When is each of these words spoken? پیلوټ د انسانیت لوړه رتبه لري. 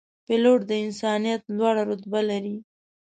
پیلوټ 0.25 0.59
د 0.69 0.71
انسانیت 0.85 1.41
لوړه 1.57 1.83
رتبه 1.89 2.21
لري. 2.29 2.57